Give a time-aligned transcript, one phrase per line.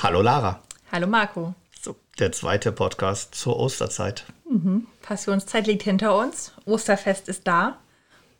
[0.00, 0.62] Hallo Lara.
[0.92, 1.54] Hallo Marco.
[1.80, 4.26] So, der zweite Podcast zur Osterzeit.
[4.48, 4.86] Mhm.
[5.02, 6.52] Passionszeit liegt hinter uns.
[6.66, 7.78] Osterfest ist da.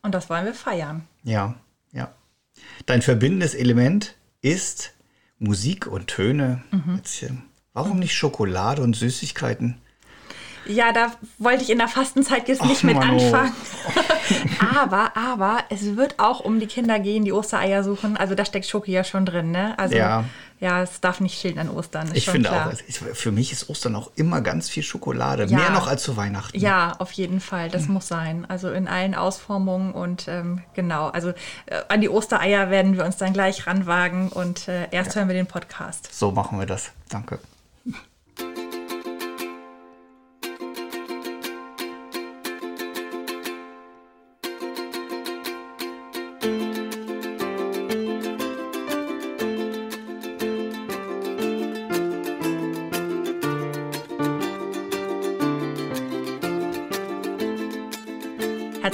[0.00, 1.02] Und das wollen wir feiern.
[1.24, 1.56] Ja,
[1.90, 2.12] ja.
[2.86, 4.94] Dein verbindendes Element ist
[5.40, 6.62] Musik und Töne.
[6.70, 7.02] Mhm.
[7.72, 9.80] Warum nicht Schokolade und Süßigkeiten?
[10.68, 13.14] Ja, da wollte ich in der Fastenzeit jetzt nicht mit Mano.
[13.14, 13.52] anfangen.
[14.76, 18.16] aber, aber es wird auch um die Kinder gehen, die Ostereier suchen.
[18.16, 19.78] Also da steckt Schoki ja schon drin, ne?
[19.78, 20.24] Also ja,
[20.60, 22.10] ja es darf nicht fehlen an Ostern.
[22.14, 22.72] ich finde klar.
[22.72, 25.44] auch, für mich ist Ostern auch immer ganz viel Schokolade.
[25.44, 25.58] Ja.
[25.58, 26.58] Mehr noch als zu Weihnachten.
[26.58, 27.68] Ja, auf jeden Fall.
[27.68, 27.94] Das hm.
[27.94, 28.46] muss sein.
[28.48, 31.08] Also in allen Ausformungen und ähm, genau.
[31.08, 35.20] Also äh, an die Ostereier werden wir uns dann gleich ranwagen und äh, erst ja.
[35.20, 36.08] hören wir den Podcast.
[36.12, 36.90] So machen wir das.
[37.08, 37.38] Danke.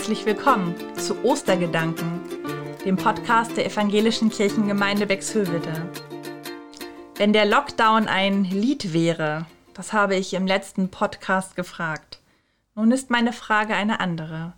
[0.04, 2.20] Herzlich willkommen zu Ostergedanken,
[2.84, 5.90] dem Podcast der Evangelischen Kirchengemeinde Bexhövede.
[7.16, 12.20] Wenn der Lockdown ein Lied wäre, das habe ich im letzten Podcast gefragt.
[12.74, 14.52] Nun ist meine Frage eine andere.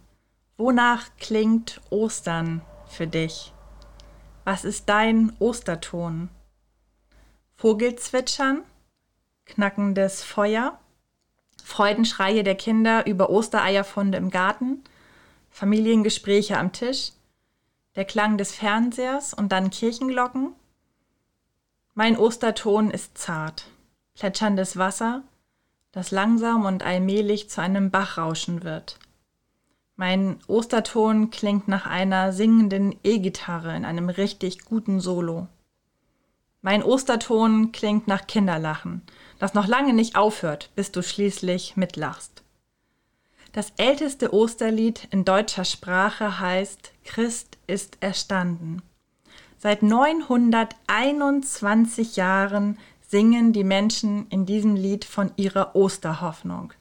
[0.57, 3.53] Wonach klingt Ostern für dich?
[4.43, 6.29] Was ist dein Osterton?
[7.55, 8.65] Vogelzwitschern?
[9.45, 10.77] Knackendes Feuer?
[11.63, 14.83] Freudenschreie der Kinder über Ostereierfunde im Garten?
[15.57, 17.13] Familiengespräche am Tisch,
[17.95, 20.53] der Klang des Fernsehers und dann Kirchenglocken.
[21.95, 23.65] Mein Osterton ist zart,
[24.15, 25.23] plätscherndes Wasser,
[25.93, 28.99] das langsam und allmählich zu einem Bach rauschen wird.
[29.95, 35.47] Mein Osterton klingt nach einer singenden E-Gitarre in einem richtig guten Solo.
[36.61, 39.01] Mein Osterton klingt nach Kinderlachen,
[39.39, 42.43] das noch lange nicht aufhört, bis du schließlich mitlachst.
[43.57, 48.83] Das älteste Osterlied in deutscher Sprache heißt Christ ist erstanden.
[49.57, 52.79] Seit 921 Jahren
[53.09, 56.75] singen die Menschen in diesem Lied von ihrer Osterhoffnung.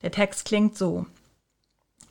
[0.00, 1.04] Der Text klingt so.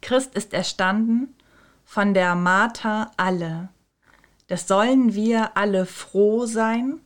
[0.01, 1.35] Christ ist erstanden,
[1.83, 3.69] von der Martha alle.
[4.45, 6.99] Das sollen wir alle froh sein.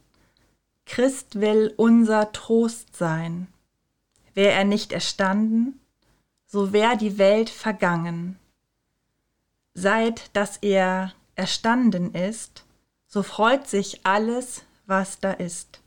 [0.86, 3.48] Christ will unser Trost sein.
[4.34, 5.80] Wär er nicht erstanden,
[6.48, 8.40] so wär die Welt vergangen.
[9.74, 12.64] Seit dass er erstanden ist,
[13.06, 15.82] so freut sich alles, was da ist.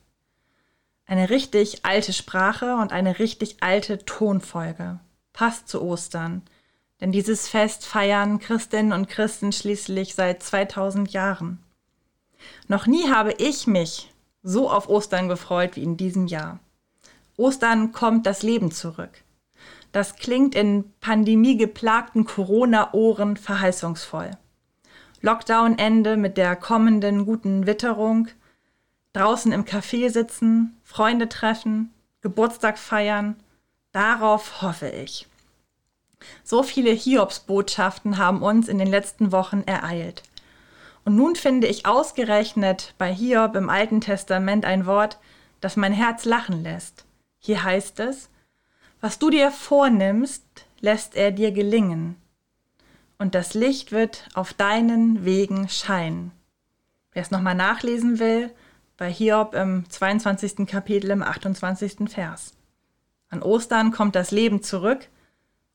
[1.06, 5.00] Eine richtig alte Sprache und eine richtig alte Tonfolge.
[5.32, 6.42] Passt zu Ostern,
[7.00, 11.58] denn dieses Fest feiern Christinnen und Christen schließlich seit 2000 Jahren.
[12.68, 16.60] Noch nie habe ich mich so auf Ostern gefreut wie in diesem Jahr.
[17.36, 19.24] Ostern kommt das Leben zurück.
[19.92, 24.30] Das klingt in pandemiegeplagten Corona-Ohren verheißungsvoll.
[25.20, 28.28] Lockdown-Ende mit der kommenden guten Witterung,
[29.12, 31.92] draußen im Café sitzen, Freunde treffen,
[32.22, 33.36] Geburtstag feiern,
[33.92, 35.26] darauf hoffe ich.
[36.44, 40.22] So viele Hiobsbotschaften haben uns in den letzten Wochen ereilt.
[41.04, 45.18] Und nun finde ich ausgerechnet bei Hiob im Alten Testament ein Wort,
[45.60, 47.04] das mein Herz lachen lässt.
[47.38, 48.28] Hier heißt es,
[49.00, 50.44] was du dir vornimmst,
[50.80, 52.16] lässt er dir gelingen,
[53.18, 56.32] und das Licht wird auf deinen Wegen scheinen.
[57.12, 58.50] Wer es nochmal nachlesen will,
[58.96, 60.66] bei Hiob im 22.
[60.66, 62.08] Kapitel im 28.
[62.08, 62.54] Vers.
[63.28, 65.08] An Ostern kommt das Leben zurück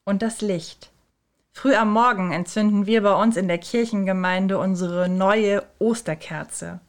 [0.06, 0.91] und das Licht.
[1.52, 6.80] Früh am Morgen entzünden wir bei uns in der Kirchengemeinde unsere neue Osterkerze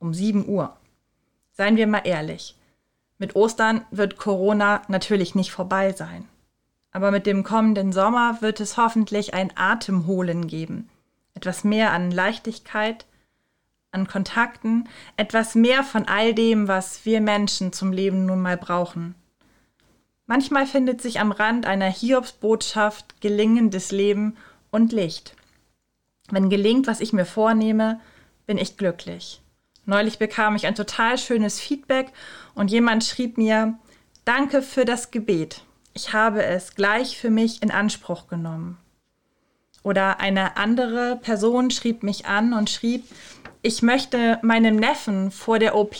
[0.00, 0.76] um 7 Uhr.
[1.52, 2.56] Seien wir mal ehrlich,
[3.22, 6.28] mit Ostern wird Corona natürlich nicht vorbei sein.
[6.90, 10.90] Aber mit dem kommenden Sommer wird es hoffentlich ein Atemholen geben.
[11.34, 13.06] Etwas mehr an Leichtigkeit,
[13.92, 19.14] an Kontakten, etwas mehr von all dem, was wir Menschen zum Leben nun mal brauchen.
[20.26, 24.36] Manchmal findet sich am Rand einer Hiobsbotschaft gelingendes Leben
[24.72, 25.36] und Licht.
[26.28, 28.00] Wenn gelingt, was ich mir vornehme,
[28.46, 29.41] bin ich glücklich.
[29.84, 32.12] Neulich bekam ich ein total schönes Feedback
[32.54, 33.78] und jemand schrieb mir,
[34.24, 35.62] danke für das Gebet.
[35.94, 38.78] Ich habe es gleich für mich in Anspruch genommen.
[39.82, 43.04] Oder eine andere Person schrieb mich an und schrieb,
[43.62, 45.96] ich möchte meinem Neffen vor der OP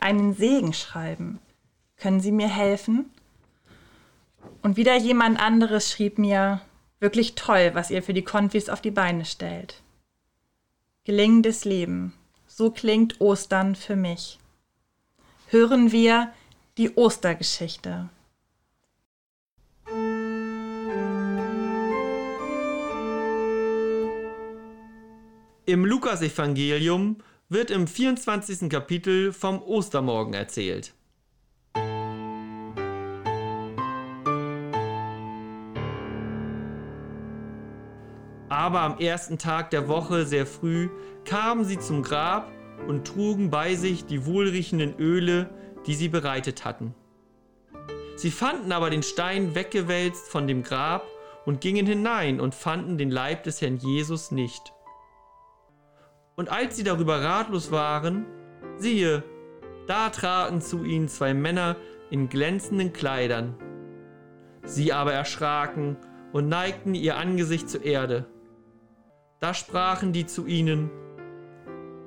[0.00, 1.38] einen Segen schreiben.
[1.96, 3.10] Können Sie mir helfen?
[4.62, 6.60] Und wieder jemand anderes schrieb mir,
[6.98, 9.82] wirklich toll, was ihr für die Konfis auf die Beine stellt.
[11.04, 12.14] Gelingendes Leben.
[12.58, 14.38] So klingt Ostern für mich.
[15.48, 16.32] hören wir
[16.78, 18.08] die Ostergeschichte.
[25.66, 27.18] Im Lukasevangelium
[27.50, 28.70] wird im 24.
[28.70, 30.94] Kapitel vom Ostermorgen erzählt.
[38.66, 40.88] Aber am ersten Tag der Woche sehr früh
[41.24, 42.50] kamen sie zum Grab
[42.88, 45.50] und trugen bei sich die wohlriechenden Öle,
[45.86, 46.92] die sie bereitet hatten.
[48.16, 51.06] Sie fanden aber den Stein weggewälzt von dem Grab
[51.44, 54.72] und gingen hinein und fanden den Leib des Herrn Jesus nicht.
[56.34, 58.26] Und als sie darüber ratlos waren,
[58.78, 59.22] siehe,
[59.86, 61.76] da traten zu ihnen zwei Männer
[62.10, 63.54] in glänzenden Kleidern.
[64.64, 65.96] Sie aber erschraken
[66.32, 68.26] und neigten ihr Angesicht zur Erde.
[69.40, 70.90] Da sprachen die zu ihnen,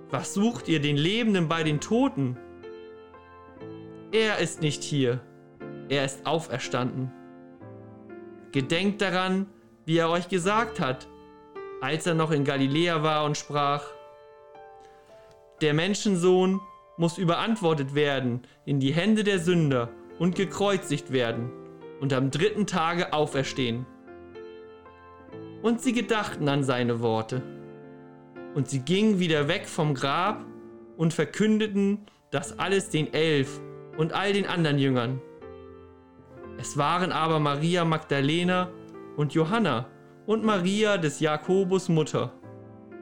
[0.10, 2.38] Was sucht ihr den Lebenden bei den Toten?
[4.12, 5.22] Er ist nicht hier,
[5.90, 7.12] er ist auferstanden.
[8.52, 9.46] Gedenkt daran,
[9.86, 11.08] wie er euch gesagt hat,
[11.82, 13.84] als er noch in Galiläa war und sprach,
[15.62, 16.60] der Menschensohn
[16.98, 21.52] muss überantwortet werden in die Hände der Sünder und gekreuzigt werden
[22.02, 23.86] und am dritten Tage auferstehen.
[25.62, 27.42] Und sie gedachten an seine Worte.
[28.56, 30.46] Und sie gingen wieder weg vom Grab
[30.98, 33.60] und verkündeten das alles den Elf
[33.98, 35.22] und all den anderen Jüngern.
[36.58, 38.70] Es waren aber Maria Magdalena
[39.18, 39.88] und Johanna
[40.26, 42.34] und Maria des Jakobus Mutter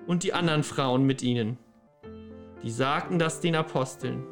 [0.06, 1.58] und die anderen Frauen mit ihnen
[2.64, 4.24] die sagten das den Aposteln.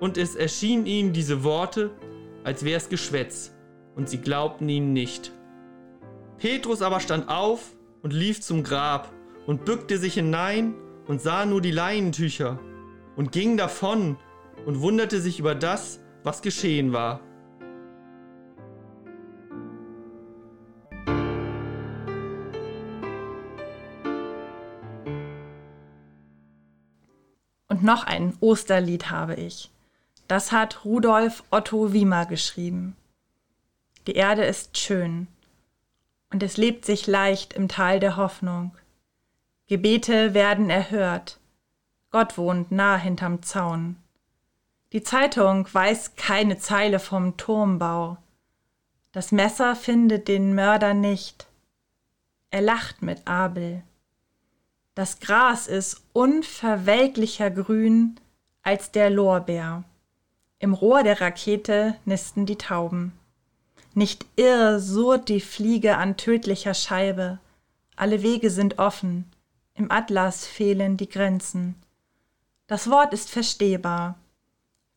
[0.00, 1.90] Und es erschienen ihnen diese Worte,
[2.44, 3.54] als wäre es Geschwätz,
[3.94, 5.32] und sie glaubten ihnen nicht.
[6.38, 9.12] Petrus aber stand auf und lief zum Grab
[9.46, 10.74] und bückte sich hinein
[11.06, 12.58] und sah nur die Leinentücher
[13.16, 14.18] und ging davon
[14.66, 17.20] und wunderte sich über das, was geschehen war.
[27.68, 29.70] Und noch ein Osterlied habe ich.
[30.28, 32.96] Das hat Rudolf Otto Wiemer geschrieben.
[34.06, 35.28] Die Erde ist schön
[36.30, 38.76] und es lebt sich leicht im Tal der Hoffnung.
[39.68, 41.38] Gebete werden erhört.
[42.10, 43.96] Gott wohnt nah hinterm Zaun.
[44.92, 48.16] Die Zeitung weiß keine Zeile vom Turmbau.
[49.12, 51.46] Das Messer findet den Mörder nicht.
[52.50, 53.82] Er lacht mit Abel.
[54.94, 58.18] Das Gras ist unverwelklicher grün
[58.62, 59.84] als der Lorbeer.
[60.58, 63.12] Im Rohr der Rakete nisten die Tauben.
[63.96, 67.38] Nicht irr surrt die Fliege an tödlicher Scheibe.
[67.96, 69.24] Alle Wege sind offen.
[69.72, 71.76] Im Atlas fehlen die Grenzen.
[72.66, 74.18] Das Wort ist verstehbar.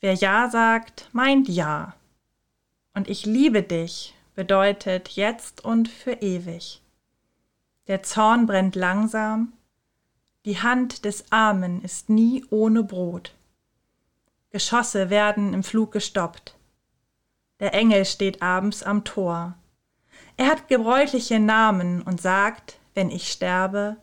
[0.01, 1.95] Wer Ja sagt, meint Ja.
[2.93, 6.81] Und ich liebe dich bedeutet jetzt und für ewig.
[7.87, 9.53] Der Zorn brennt langsam,
[10.43, 13.33] die Hand des Armen ist nie ohne Brot.
[14.49, 16.58] Geschosse werden im Flug gestoppt.
[17.59, 19.55] Der Engel steht abends am Tor.
[20.37, 23.97] Er hat gebräuchliche Namen und sagt, wenn ich sterbe,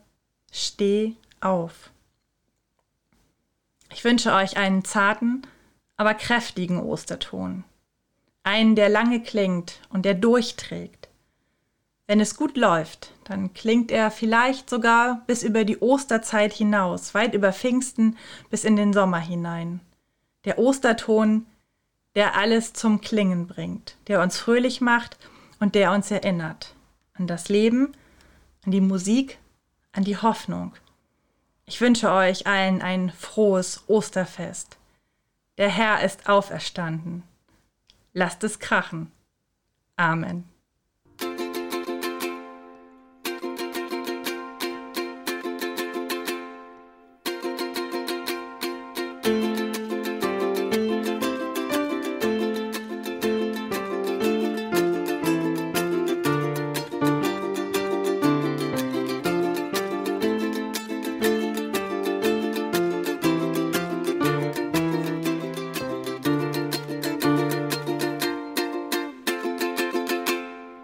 [0.51, 1.91] steh auf.
[3.91, 5.47] Ich wünsche euch einen zarten,
[5.95, 7.63] aber kräftigen Osterton.
[8.43, 11.09] Einen, der lange klingt und der durchträgt.
[12.05, 17.33] Wenn es gut läuft, dann klingt er vielleicht sogar bis über die Osterzeit hinaus, weit
[17.33, 18.17] über Pfingsten
[18.49, 19.81] bis in den Sommer hinein.
[20.45, 21.45] Der Osterton,
[22.17, 25.19] der alles zum Klingen bringt, der uns fröhlich macht
[25.59, 26.73] und der uns erinnert
[27.13, 27.93] an das Leben,
[28.65, 29.37] an die Musik,
[29.91, 30.73] an die Hoffnung.
[31.67, 34.77] Ich wünsche euch allen ein frohes Osterfest.
[35.59, 37.21] Der Herr ist auferstanden.
[38.13, 39.11] Lasst es krachen.
[39.95, 40.49] Amen.